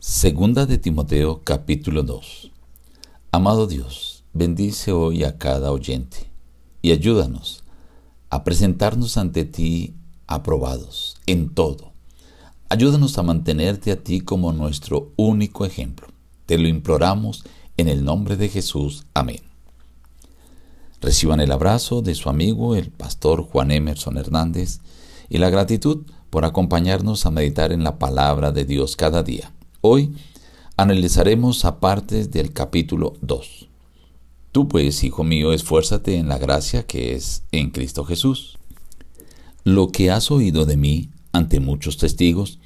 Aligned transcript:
Segunda 0.00 0.64
de 0.64 0.78
Timoteo 0.78 1.42
capítulo 1.42 2.04
2 2.04 2.52
Amado 3.32 3.66
Dios, 3.66 4.22
bendice 4.32 4.92
hoy 4.92 5.24
a 5.24 5.38
cada 5.38 5.72
oyente 5.72 6.30
y 6.82 6.92
ayúdanos 6.92 7.64
a 8.30 8.44
presentarnos 8.44 9.18
ante 9.18 9.44
ti 9.44 9.96
aprobados 10.28 11.16
en 11.26 11.52
todo. 11.52 11.90
Ayúdanos 12.68 13.18
a 13.18 13.24
mantenerte 13.24 13.90
a 13.90 14.00
ti 14.00 14.20
como 14.20 14.52
nuestro 14.52 15.10
único 15.16 15.64
ejemplo. 15.64 16.06
Te 16.46 16.58
lo 16.58 16.68
imploramos 16.68 17.42
en 17.76 17.88
el 17.88 18.04
nombre 18.04 18.36
de 18.36 18.48
Jesús. 18.48 19.04
Amén. 19.14 19.40
Reciban 21.00 21.40
el 21.40 21.50
abrazo 21.50 22.02
de 22.02 22.14
su 22.14 22.28
amigo 22.28 22.76
el 22.76 22.92
pastor 22.92 23.42
Juan 23.42 23.72
Emerson 23.72 24.16
Hernández 24.16 24.78
y 25.28 25.38
la 25.38 25.50
gratitud 25.50 26.06
por 26.30 26.44
acompañarnos 26.44 27.26
a 27.26 27.32
meditar 27.32 27.72
en 27.72 27.82
la 27.82 27.98
palabra 27.98 28.52
de 28.52 28.64
Dios 28.64 28.94
cada 28.94 29.24
día. 29.24 29.52
Hoy 29.80 30.10
analizaremos 30.76 31.64
partes 31.78 32.32
del 32.32 32.52
capítulo 32.52 33.14
2. 33.20 33.68
Tú 34.50 34.66
pues, 34.66 35.04
hijo 35.04 35.22
mío, 35.22 35.52
esfuérzate 35.52 36.16
en 36.16 36.28
la 36.28 36.36
gracia 36.36 36.84
que 36.84 37.14
es 37.14 37.44
en 37.52 37.70
Cristo 37.70 38.04
Jesús. 38.04 38.58
Lo 39.62 39.92
que 39.92 40.10
has 40.10 40.32
oído 40.32 40.66
de 40.66 40.76
mí 40.76 41.10
ante 41.30 41.60
muchos 41.60 41.96
testigos, 41.96 42.58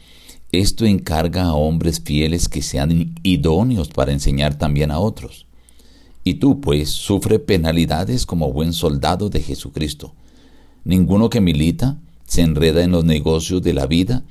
esto 0.52 0.86
encarga 0.86 1.42
a 1.42 1.52
hombres 1.52 2.00
fieles 2.00 2.48
que 2.48 2.62
sean 2.62 3.14
idóneos 3.22 3.88
para 3.88 4.12
enseñar 4.12 4.56
también 4.56 4.90
a 4.90 4.98
otros. 4.98 5.44
Y 6.24 6.34
tú, 6.34 6.62
pues, 6.62 6.88
sufre 6.88 7.38
penalidades 7.38 8.24
como 8.24 8.54
buen 8.54 8.72
soldado 8.72 9.28
de 9.28 9.42
Jesucristo. 9.42 10.14
Ninguno 10.84 11.28
que 11.28 11.42
milita 11.42 11.98
se 12.24 12.40
enreda 12.40 12.82
en 12.82 12.90
los 12.90 13.04
negocios 13.04 13.60
de 13.60 13.74
la 13.74 13.84
vida 13.84 14.24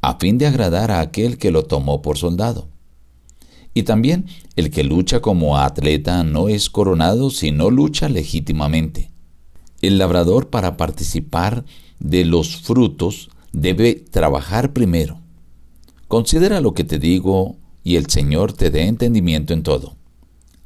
a 0.00 0.18
fin 0.18 0.38
de 0.38 0.46
agradar 0.46 0.90
a 0.90 1.00
aquel 1.00 1.38
que 1.38 1.50
lo 1.50 1.64
tomó 1.64 2.02
por 2.02 2.18
soldado. 2.18 2.68
Y 3.74 3.82
también 3.82 4.26
el 4.56 4.70
que 4.70 4.84
lucha 4.84 5.20
como 5.20 5.58
atleta 5.58 6.24
no 6.24 6.48
es 6.48 6.70
coronado 6.70 7.30
si 7.30 7.52
no 7.52 7.70
lucha 7.70 8.08
legítimamente. 8.08 9.10
El 9.82 9.98
labrador 9.98 10.50
para 10.50 10.76
participar 10.76 11.64
de 12.00 12.24
los 12.24 12.56
frutos 12.56 13.30
debe 13.52 13.94
trabajar 13.94 14.72
primero. 14.72 15.20
Considera 16.08 16.60
lo 16.60 16.74
que 16.74 16.84
te 16.84 16.98
digo 16.98 17.56
y 17.84 17.96
el 17.96 18.06
Señor 18.06 18.52
te 18.52 18.70
dé 18.70 18.86
entendimiento 18.86 19.52
en 19.52 19.62
todo. 19.62 19.96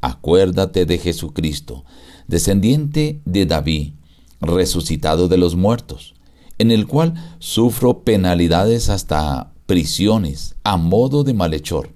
Acuérdate 0.01 0.87
de 0.87 0.98
Jesucristo, 0.98 1.85
descendiente 2.27 3.20
de 3.25 3.47
David, 3.47 3.92
resucitado 4.41 5.29
de 5.29 5.37
los 5.37 5.55
muertos 5.55 6.14
en 6.63 6.71
el 6.71 6.87
cual 6.87 7.15
sufro 7.41 8.05
penalidades 8.05 8.89
hasta 8.89 9.53
prisiones 9.67 10.55
a 10.65 10.77
modo 10.77 11.25
de 11.25 11.35
malhechor. 11.35 11.91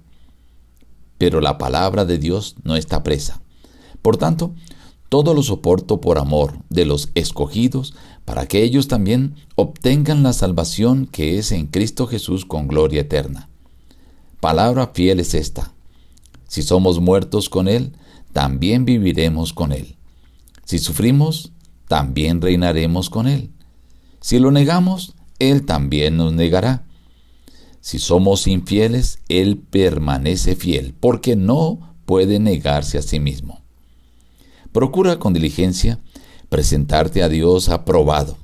Pero 1.17 1.41
la 1.41 1.57
palabra 1.57 2.05
de 2.05 2.17
Dios 2.17 2.55
no 2.63 2.75
está 2.75 3.01
presa. 3.01 3.41
Por 4.01 4.17
tanto, 4.17 4.53
todo 5.09 5.33
lo 5.33 5.41
soporto 5.41 6.01
por 6.01 6.17
amor 6.17 6.59
de 6.69 6.85
los 6.85 7.09
escogidos, 7.15 7.95
para 8.25 8.45
que 8.45 8.63
ellos 8.63 8.89
también 8.89 9.35
obtengan 9.55 10.21
la 10.21 10.33
salvación 10.33 11.07
que 11.07 11.37
es 11.37 11.53
en 11.53 11.67
Cristo 11.67 12.07
Jesús 12.07 12.45
con 12.45 12.67
gloria 12.67 13.01
eterna. 13.01 13.47
Palabra 14.41 14.91
fiel 14.93 15.21
es 15.21 15.33
esta. 15.33 15.73
Si 16.49 16.61
somos 16.61 16.99
muertos 16.99 17.47
con 17.47 17.69
Él, 17.69 17.93
también 18.33 18.83
viviremos 18.83 19.53
con 19.53 19.71
Él. 19.71 19.95
Si 20.65 20.77
sufrimos, 20.77 21.53
también 21.87 22.41
reinaremos 22.41 23.09
con 23.09 23.27
Él. 23.27 23.51
Si 24.27 24.39
lo 24.39 24.51
negamos, 24.51 25.13
Él 25.39 25.65
también 25.65 26.17
nos 26.17 26.33
negará. 26.33 26.83
Si 27.79 27.97
somos 27.97 28.45
infieles, 28.45 29.19
Él 29.29 29.57
permanece 29.57 30.57
fiel, 30.57 30.93
porque 30.99 31.37
no 31.37 31.95
puede 32.05 32.37
negarse 32.37 32.97
a 32.97 33.01
sí 33.01 33.21
mismo. 33.21 33.61
Procura 34.73 35.17
con 35.17 35.31
diligencia 35.31 36.01
presentarte 36.49 37.23
a 37.23 37.29
Dios 37.29 37.69
aprobado, 37.69 38.37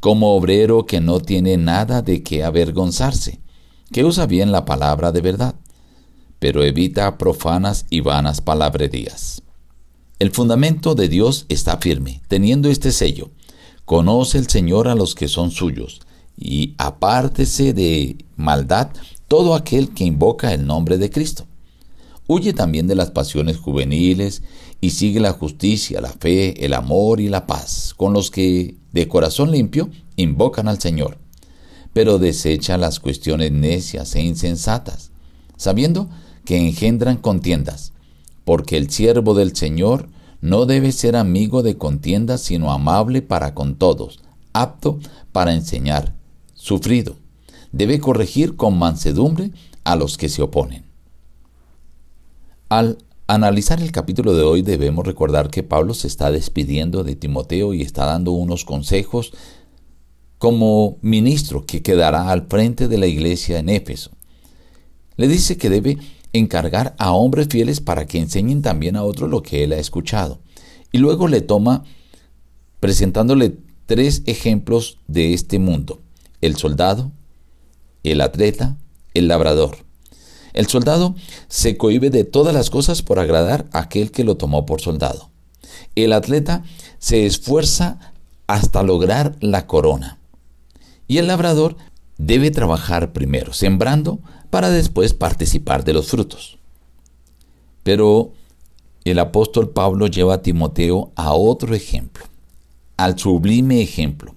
como 0.00 0.34
obrero 0.34 0.86
que 0.86 1.02
no 1.02 1.20
tiene 1.20 1.58
nada 1.58 2.00
de 2.00 2.22
qué 2.22 2.42
avergonzarse, 2.42 3.38
que 3.92 4.06
usa 4.06 4.24
bien 4.24 4.52
la 4.52 4.64
palabra 4.64 5.12
de 5.12 5.20
verdad, 5.20 5.54
pero 6.38 6.64
evita 6.64 7.18
profanas 7.18 7.84
y 7.90 8.00
vanas 8.00 8.40
palabrerías. 8.40 9.42
El 10.18 10.30
fundamento 10.30 10.94
de 10.94 11.10
Dios 11.10 11.44
está 11.50 11.76
firme, 11.76 12.22
teniendo 12.26 12.70
este 12.70 12.90
sello, 12.90 13.32
Conoce 13.86 14.38
el 14.38 14.48
Señor 14.48 14.88
a 14.88 14.96
los 14.96 15.14
que 15.14 15.28
son 15.28 15.52
suyos, 15.52 16.00
y 16.36 16.74
apártese 16.76 17.72
de 17.72 18.16
maldad 18.36 18.88
todo 19.28 19.54
aquel 19.54 19.90
que 19.94 20.02
invoca 20.02 20.52
el 20.52 20.66
nombre 20.66 20.98
de 20.98 21.08
Cristo. 21.08 21.46
Huye 22.26 22.52
también 22.52 22.88
de 22.88 22.96
las 22.96 23.12
pasiones 23.12 23.58
juveniles 23.58 24.42
y 24.80 24.90
sigue 24.90 25.20
la 25.20 25.30
justicia, 25.32 26.00
la 26.00 26.10
fe, 26.10 26.64
el 26.64 26.74
amor 26.74 27.20
y 27.20 27.28
la 27.28 27.46
paz, 27.46 27.94
con 27.96 28.12
los 28.12 28.32
que 28.32 28.74
de 28.90 29.06
corazón 29.06 29.52
limpio 29.52 29.88
invocan 30.16 30.66
al 30.66 30.80
Señor. 30.80 31.18
Pero 31.92 32.18
desecha 32.18 32.78
las 32.78 32.98
cuestiones 32.98 33.52
necias 33.52 34.16
e 34.16 34.20
insensatas, 34.20 35.12
sabiendo 35.56 36.10
que 36.44 36.56
engendran 36.56 37.18
contiendas, 37.18 37.92
porque 38.44 38.76
el 38.76 38.90
siervo 38.90 39.34
del 39.34 39.54
Señor 39.54 40.08
no 40.46 40.64
debe 40.64 40.92
ser 40.92 41.16
amigo 41.16 41.64
de 41.64 41.76
contiendas, 41.76 42.40
sino 42.40 42.70
amable 42.70 43.20
para 43.20 43.52
con 43.52 43.74
todos, 43.74 44.20
apto 44.52 45.00
para 45.32 45.52
enseñar, 45.52 46.14
sufrido. 46.54 47.16
Debe 47.72 47.98
corregir 47.98 48.54
con 48.54 48.78
mansedumbre 48.78 49.50
a 49.82 49.96
los 49.96 50.16
que 50.16 50.28
se 50.28 50.42
oponen. 50.42 50.84
Al 52.68 52.98
analizar 53.26 53.82
el 53.82 53.90
capítulo 53.90 54.34
de 54.34 54.44
hoy 54.44 54.62
debemos 54.62 55.04
recordar 55.04 55.50
que 55.50 55.64
Pablo 55.64 55.94
se 55.94 56.06
está 56.06 56.30
despidiendo 56.30 57.02
de 57.02 57.16
Timoteo 57.16 57.74
y 57.74 57.82
está 57.82 58.06
dando 58.06 58.30
unos 58.30 58.64
consejos 58.64 59.32
como 60.38 60.98
ministro 61.02 61.66
que 61.66 61.82
quedará 61.82 62.30
al 62.30 62.46
frente 62.46 62.86
de 62.86 62.98
la 62.98 63.08
iglesia 63.08 63.58
en 63.58 63.68
Éfeso. 63.68 64.12
Le 65.16 65.26
dice 65.26 65.56
que 65.56 65.70
debe 65.70 65.98
encargar 66.32 66.94
a 66.98 67.12
hombres 67.12 67.48
fieles 67.48 67.80
para 67.80 68.06
que 68.06 68.18
enseñen 68.18 68.62
también 68.62 68.96
a 68.96 69.04
otros 69.04 69.30
lo 69.30 69.42
que 69.42 69.64
él 69.64 69.72
ha 69.72 69.78
escuchado. 69.78 70.40
Y 70.92 70.98
luego 70.98 71.28
le 71.28 71.40
toma 71.40 71.84
presentándole 72.80 73.56
tres 73.86 74.22
ejemplos 74.26 74.98
de 75.06 75.34
este 75.34 75.58
mundo. 75.58 76.00
El 76.40 76.56
soldado, 76.56 77.12
el 78.02 78.20
atleta, 78.20 78.76
el 79.14 79.28
labrador. 79.28 79.78
El 80.52 80.66
soldado 80.66 81.14
se 81.48 81.76
cohibe 81.76 82.10
de 82.10 82.24
todas 82.24 82.54
las 82.54 82.70
cosas 82.70 83.02
por 83.02 83.18
agradar 83.18 83.66
a 83.72 83.80
aquel 83.80 84.10
que 84.10 84.24
lo 84.24 84.36
tomó 84.36 84.66
por 84.66 84.80
soldado. 84.80 85.30
El 85.94 86.12
atleta 86.12 86.64
se 86.98 87.26
esfuerza 87.26 88.12
hasta 88.46 88.82
lograr 88.82 89.36
la 89.40 89.66
corona. 89.66 90.18
Y 91.08 91.18
el 91.18 91.26
labrador 91.26 91.76
debe 92.18 92.50
trabajar 92.50 93.12
primero, 93.12 93.52
sembrando 93.52 94.20
para 94.50 94.70
después 94.70 95.14
participar 95.14 95.84
de 95.84 95.92
los 95.92 96.08
frutos. 96.08 96.58
Pero 97.82 98.32
el 99.04 99.18
apóstol 99.18 99.70
Pablo 99.70 100.06
lleva 100.06 100.34
a 100.34 100.42
Timoteo 100.42 101.12
a 101.14 101.32
otro 101.32 101.74
ejemplo, 101.74 102.24
al 102.96 103.18
sublime 103.18 103.80
ejemplo, 103.80 104.34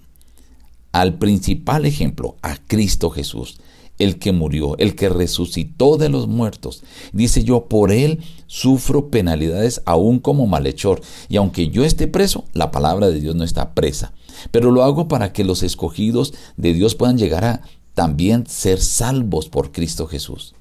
al 0.92 1.14
principal 1.18 1.86
ejemplo, 1.86 2.36
a 2.42 2.56
Cristo 2.56 3.10
Jesús, 3.10 3.60
el 4.00 4.18
que 4.18 4.32
murió, 4.32 4.76
el 4.78 4.96
que 4.96 5.08
resucitó 5.08 5.96
de 5.96 6.08
los 6.08 6.26
muertos. 6.26 6.82
Dice 7.12 7.44
yo, 7.44 7.66
por 7.66 7.92
él 7.92 8.20
sufro 8.48 9.10
penalidades 9.10 9.82
aún 9.84 10.18
como 10.18 10.46
malhechor, 10.46 11.02
y 11.28 11.36
aunque 11.36 11.68
yo 11.68 11.84
esté 11.84 12.08
preso, 12.08 12.44
la 12.52 12.72
palabra 12.72 13.08
de 13.08 13.20
Dios 13.20 13.36
no 13.36 13.44
está 13.44 13.74
presa. 13.74 14.12
Pero 14.50 14.72
lo 14.72 14.82
hago 14.82 15.06
para 15.06 15.32
que 15.32 15.44
los 15.44 15.62
escogidos 15.62 16.34
de 16.56 16.72
Dios 16.72 16.94
puedan 16.94 17.18
llegar 17.18 17.44
a 17.44 17.62
también 17.94 18.46
ser 18.46 18.80
salvos 18.80 19.48
por 19.48 19.70
Cristo 19.70 20.06
Jesús. 20.06 20.54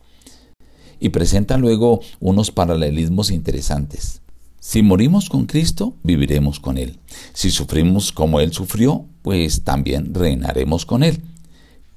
Y 1.00 1.10
presenta 1.10 1.58
luego 1.58 2.02
unos 2.20 2.52
paralelismos 2.52 3.32
interesantes. 3.32 4.22
Si 4.60 4.82
morimos 4.82 5.30
con 5.30 5.46
Cristo, 5.46 5.96
viviremos 6.04 6.60
con 6.60 6.78
Él. 6.78 7.00
Si 7.34 7.50
sufrimos 7.50 8.12
como 8.12 8.42
Él 8.42 8.52
sufrió, 8.52 9.06
pues 9.22 9.64
también 9.64 10.14
reinaremos 10.14 10.86
con 10.86 11.04
Él. 11.04 11.22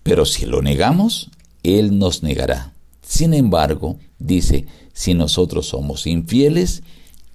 Pero 0.04 0.24
si 0.24 0.46
lo 0.46 0.62
negamos, 0.62 1.30
Él 1.62 1.98
nos 1.98 2.22
negará. 2.22 2.72
Sin 3.02 3.34
embargo, 3.34 3.98
dice, 4.18 4.66
si 4.92 5.14
nosotros 5.14 5.66
somos 5.66 6.06
infieles, 6.06 6.82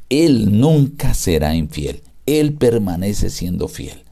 Él 0.10 0.60
nunca 0.60 1.14
será 1.14 1.56
infiel. 1.56 2.02
Él 2.26 2.54
permanece 2.54 3.30
siendo 3.30 3.68
fiel. 3.68 4.04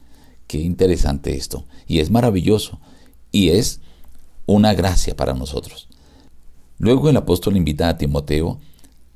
Qué 0.46 0.58
interesante 0.58 1.36
esto. 1.36 1.64
Y 1.86 1.98
es 2.00 2.10
maravilloso 2.10 2.80
y 3.32 3.50
es 3.50 3.80
una 4.46 4.74
gracia 4.74 5.16
para 5.16 5.34
nosotros. 5.34 5.88
Luego 6.78 7.08
el 7.08 7.16
apóstol 7.16 7.56
invita 7.56 7.88
a 7.88 7.98
Timoteo 7.98 8.58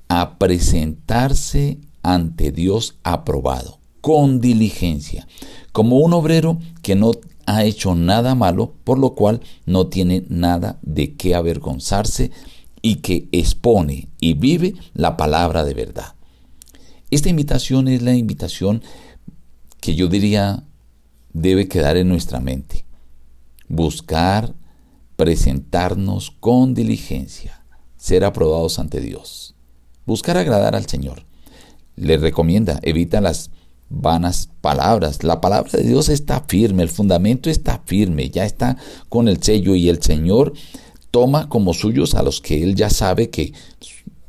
a 0.09 0.39
presentarse 0.39 1.79
ante 2.03 2.51
Dios 2.53 2.97
aprobado, 3.05 3.79
con 4.01 4.41
diligencia, 4.41 5.29
como 5.73 5.99
un 5.99 6.13
obrero 6.15 6.59
que 6.83 6.97
no 6.97 7.13
ha 7.57 7.65
hecho 7.65 7.95
nada 7.95 8.35
malo, 8.35 8.75
por 8.85 8.99
lo 8.99 9.15
cual 9.15 9.41
no 9.67 9.89
tiene 9.89 10.25
nada 10.29 10.79
de 10.83 11.15
qué 11.15 11.35
avergonzarse 11.35 12.31
y 12.83 12.97
que 12.97 13.29
expone 13.33 14.09
y 14.21 14.35
vive 14.35 14.75
la 14.95 15.17
palabra 15.17 15.65
de 15.65 15.75
verdad. 15.75 16.15
Esta 17.11 17.29
invitación 17.29 17.89
es 17.89 18.03
la 18.03 18.15
invitación 18.15 18.83
que 19.81 19.95
yo 19.95 20.09
diría 20.09 20.65
debe 21.33 21.69
quedar 21.69 21.97
en 21.97 22.09
nuestra 22.09 22.41
mente. 22.41 22.85
Buscar 23.69 24.55
presentarnos 25.17 26.31
con 26.31 26.75
diligencia, 26.75 27.65
ser 27.97 28.25
aprobados 28.25 28.79
ante 28.79 29.01
Dios. 29.01 29.55
Buscar 30.07 30.37
agradar 30.39 30.75
al 30.75 30.87
Señor. 30.87 31.25
Le 31.97 32.17
recomienda, 32.17 32.81
evita 32.83 33.21
las 33.21 33.51
vanas 33.91 34.49
palabras. 34.61 35.23
La 35.23 35.41
palabra 35.41 35.71
de 35.73 35.83
Dios 35.83 36.09
está 36.09 36.45
firme, 36.49 36.83
el 36.83 36.89
fundamento 36.89 37.51
está 37.51 37.83
firme, 37.85 38.31
ya 38.31 38.47
está 38.47 38.77
con 39.09 39.29
el 39.29 39.43
sello 39.43 39.75
y 39.75 39.89
el 39.89 40.03
Señor 40.03 40.55
toma 41.11 41.49
como 41.49 41.75
suyos 41.75 42.15
a 42.15 42.23
los 42.23 42.41
que 42.41 42.63
Él 42.63 42.77
ya 42.77 42.89
sabe 42.89 43.29
que 43.29 43.53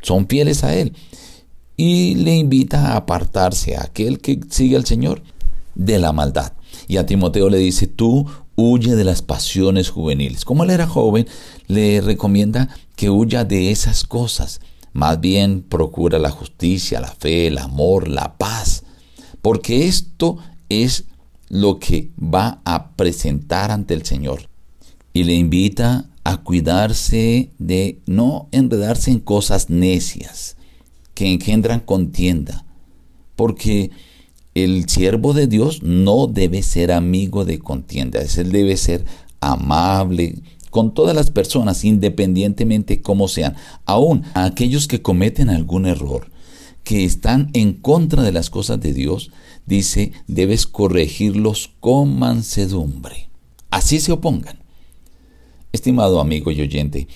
son 0.01 0.27
fieles 0.27 0.63
a 0.63 0.75
Él 0.75 0.93
y 1.77 2.15
le 2.15 2.35
invita 2.35 2.89
a 2.89 2.97
apartarse 2.97 3.75
a 3.75 3.83
aquel 3.83 4.19
que 4.19 4.39
sigue 4.49 4.75
al 4.75 4.85
Señor 4.85 5.21
de 5.75 5.99
la 5.99 6.11
maldad. 6.11 6.53
Y 6.87 6.97
a 6.97 7.05
Timoteo 7.05 7.49
le 7.49 7.57
dice, 7.57 7.87
tú 7.87 8.27
huye 8.55 8.95
de 8.95 9.03
las 9.03 9.21
pasiones 9.21 9.89
juveniles. 9.89 10.45
Como 10.45 10.63
él 10.63 10.69
era 10.69 10.87
joven, 10.87 11.27
le 11.67 12.01
recomienda 12.01 12.69
que 12.95 13.09
huya 13.09 13.45
de 13.45 13.71
esas 13.71 14.03
cosas. 14.03 14.61
Más 14.93 15.21
bien 15.21 15.61
procura 15.61 16.19
la 16.19 16.31
justicia, 16.31 16.99
la 16.99 17.07
fe, 17.07 17.47
el 17.47 17.57
amor, 17.57 18.07
la 18.07 18.37
paz, 18.37 18.70
porque 19.41 19.88
esto 19.88 20.38
es 20.69 21.05
lo 21.49 21.79
que 21.79 22.11
va 22.17 22.61
a 22.63 22.91
presentar 22.91 23.71
ante 23.71 23.93
el 23.93 24.05
Señor. 24.05 24.49
Y 25.13 25.25
le 25.25 25.35
invita 25.35 26.05
a 26.23 26.38
cuidarse 26.38 27.49
de 27.57 27.99
no 28.05 28.47
enredarse 28.51 29.11
en 29.11 29.19
cosas 29.19 29.69
necias 29.69 30.55
que 31.13 31.31
engendran 31.31 31.81
contienda, 31.81 32.65
porque 33.35 33.91
el 34.53 34.88
siervo 34.88 35.33
de 35.33 35.47
Dios 35.47 35.81
no 35.83 36.27
debe 36.27 36.63
ser 36.63 36.91
amigo 36.91 37.45
de 37.45 37.59
contienda, 37.59 38.21
él 38.21 38.51
debe 38.51 38.77
ser 38.77 39.05
amable 39.39 40.41
con 40.69 40.94
todas 40.94 41.15
las 41.15 41.31
personas, 41.31 41.83
independientemente 41.83 43.01
cómo 43.01 43.27
sean, 43.27 43.55
aun 43.85 44.23
a 44.33 44.45
aquellos 44.45 44.87
que 44.87 45.01
cometen 45.01 45.49
algún 45.49 45.85
error, 45.85 46.31
que 46.83 47.06
están 47.06 47.50
en 47.54 47.74
contra 47.74 48.24
de 48.24 48.31
las 48.31 48.50
cosas 48.50 48.80
de 48.80 48.94
Dios, 48.94 49.31
dice, 49.66 50.12
debes 50.28 50.66
corregirlos 50.68 51.72
con 51.80 52.18
mansedumbre. 52.18 53.30
Así 53.69 54.00
se 54.00 54.12
opongan. 54.12 54.60
Estimado 55.72 56.19
amigo 56.19 56.51
y 56.51 56.62
oyente, 56.62 57.07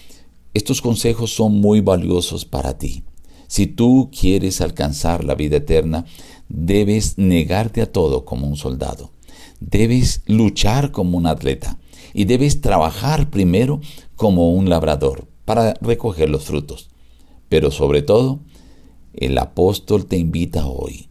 estos 0.53 0.81
consejos 0.81 1.33
son 1.33 1.59
muy 1.59 1.81
valiosos 1.81 2.45
para 2.45 2.77
ti. 2.77 3.03
Si 3.47 3.67
tú 3.67 4.09
quieres 4.17 4.61
alcanzar 4.61 5.23
la 5.23 5.35
vida 5.35 5.57
eterna, 5.57 6.05
debes 6.47 7.17
negarte 7.17 7.81
a 7.81 7.91
todo 7.91 8.25
como 8.25 8.47
un 8.47 8.55
soldado. 8.55 9.11
Debes 9.59 10.21
luchar 10.25 10.91
como 10.91 11.17
un 11.17 11.27
atleta 11.27 11.77
y 12.13 12.25
debes 12.25 12.61
trabajar 12.61 13.29
primero 13.29 13.81
como 14.15 14.51
un 14.53 14.69
labrador 14.69 15.27
para 15.43 15.73
recoger 15.81 16.29
los 16.29 16.45
frutos. 16.45 16.89
Pero 17.49 17.71
sobre 17.71 18.01
todo, 18.01 18.39
el 19.17 19.37
apóstol 19.37 20.05
te 20.05 20.17
invita 20.17 20.67
hoy 20.67 21.07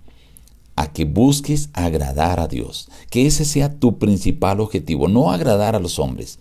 a 0.76 0.92
que 0.92 1.04
busques 1.04 1.70
agradar 1.72 2.40
a 2.40 2.48
Dios, 2.48 2.88
que 3.10 3.26
ese 3.26 3.44
sea 3.44 3.78
tu 3.78 3.98
principal 3.98 4.60
objetivo, 4.60 5.08
no 5.08 5.30
agradar 5.30 5.76
a 5.76 5.80
los 5.80 5.98
hombres, 5.98 6.38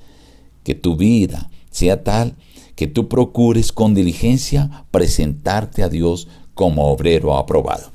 que 0.63 0.75
tu 0.75 0.95
vida 0.95 1.49
sea 1.69 2.03
tal 2.03 2.35
que 2.75 2.87
tú 2.87 3.07
procures 3.07 3.71
con 3.71 3.93
diligencia 3.93 4.85
presentarte 4.91 5.83
a 5.83 5.89
Dios 5.89 6.27
como 6.53 6.87
obrero 6.91 7.37
aprobado. 7.37 7.91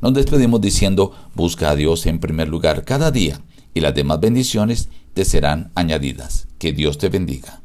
Nos 0.00 0.14
despedimos 0.14 0.60
diciendo, 0.60 1.12
busca 1.34 1.70
a 1.70 1.76
Dios 1.76 2.06
en 2.06 2.18
primer 2.18 2.48
lugar 2.48 2.84
cada 2.84 3.10
día 3.10 3.40
y 3.74 3.80
las 3.80 3.94
demás 3.94 4.20
bendiciones 4.20 4.88
te 5.14 5.24
serán 5.24 5.70
añadidas. 5.74 6.48
Que 6.58 6.72
Dios 6.72 6.98
te 6.98 7.08
bendiga. 7.08 7.62